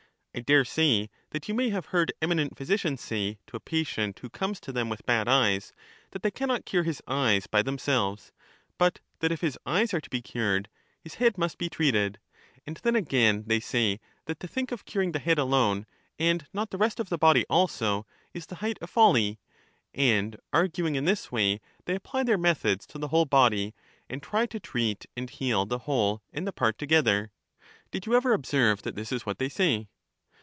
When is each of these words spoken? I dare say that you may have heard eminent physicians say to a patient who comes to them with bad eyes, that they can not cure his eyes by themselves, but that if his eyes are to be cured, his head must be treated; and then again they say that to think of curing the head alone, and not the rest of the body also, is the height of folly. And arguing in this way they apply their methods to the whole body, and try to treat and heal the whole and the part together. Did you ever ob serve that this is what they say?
I 0.33 0.39
dare 0.39 0.63
say 0.63 1.09
that 1.31 1.49
you 1.49 1.53
may 1.53 1.71
have 1.71 1.87
heard 1.87 2.13
eminent 2.21 2.57
physicians 2.57 3.01
say 3.01 3.37
to 3.47 3.57
a 3.57 3.59
patient 3.59 4.17
who 4.19 4.29
comes 4.29 4.61
to 4.61 4.71
them 4.71 4.87
with 4.87 5.05
bad 5.05 5.27
eyes, 5.27 5.73
that 6.11 6.23
they 6.23 6.31
can 6.31 6.47
not 6.47 6.63
cure 6.63 6.83
his 6.83 7.01
eyes 7.05 7.47
by 7.47 7.61
themselves, 7.61 8.31
but 8.77 9.01
that 9.19 9.33
if 9.33 9.41
his 9.41 9.59
eyes 9.65 9.93
are 9.93 9.99
to 9.99 10.09
be 10.09 10.21
cured, 10.21 10.69
his 11.01 11.15
head 11.15 11.37
must 11.37 11.57
be 11.57 11.67
treated; 11.67 12.17
and 12.65 12.77
then 12.77 12.95
again 12.95 13.43
they 13.47 13.59
say 13.59 13.99
that 14.23 14.39
to 14.39 14.47
think 14.47 14.71
of 14.71 14.85
curing 14.85 15.11
the 15.11 15.19
head 15.19 15.37
alone, 15.37 15.85
and 16.17 16.47
not 16.53 16.69
the 16.69 16.77
rest 16.77 17.01
of 17.01 17.09
the 17.09 17.17
body 17.17 17.45
also, 17.49 18.07
is 18.33 18.45
the 18.45 18.55
height 18.63 18.77
of 18.79 18.89
folly. 18.89 19.37
And 19.93 20.37
arguing 20.53 20.95
in 20.95 21.03
this 21.03 21.29
way 21.29 21.59
they 21.83 21.95
apply 21.95 22.23
their 22.23 22.37
methods 22.37 22.87
to 22.87 22.97
the 22.97 23.09
whole 23.09 23.25
body, 23.25 23.75
and 24.09 24.23
try 24.23 24.45
to 24.45 24.61
treat 24.61 25.07
and 25.17 25.29
heal 25.29 25.65
the 25.65 25.79
whole 25.79 26.21
and 26.31 26.47
the 26.47 26.53
part 26.53 26.77
together. 26.77 27.33
Did 27.91 28.05
you 28.05 28.15
ever 28.15 28.33
ob 28.33 28.45
serve 28.45 28.83
that 28.83 28.95
this 28.95 29.11
is 29.11 29.25
what 29.25 29.37
they 29.37 29.49
say? 29.49 29.89